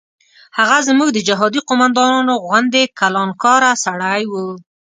هغه 0.57 0.77
زموږ 0.87 1.09
د 1.13 1.19
جهادي 1.27 1.61
قوماندانانو 1.69 2.33
غوندې 2.45 2.83
کلانکاره 2.99 3.71
سړی 3.85 4.21
و. 4.31 4.33